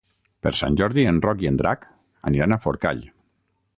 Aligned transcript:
Per 0.45 0.51
Sant 0.61 0.77
Jordi 0.81 1.03
en 1.11 1.21
Roc 1.25 1.45
i 1.45 1.49
en 1.51 1.59
Drac 1.61 1.85
aniran 2.33 2.57
a 2.57 2.59
Forcall. 2.65 3.05